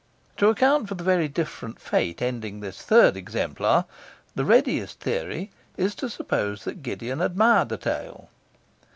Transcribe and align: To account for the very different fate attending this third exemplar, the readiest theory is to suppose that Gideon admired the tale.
To 0.37 0.47
account 0.49 0.87
for 0.89 0.95
the 0.95 1.03
very 1.03 1.27
different 1.27 1.79
fate 1.79 2.15
attending 2.15 2.59
this 2.59 2.81
third 2.81 3.15
exemplar, 3.15 3.85
the 4.33 4.43
readiest 4.43 4.99
theory 4.99 5.51
is 5.77 5.93
to 5.93 6.09
suppose 6.09 6.63
that 6.63 6.81
Gideon 6.81 7.21
admired 7.21 7.69
the 7.69 7.77
tale. 7.77 8.29